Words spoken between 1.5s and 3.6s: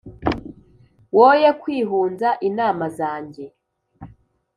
kwihunza inama zanjye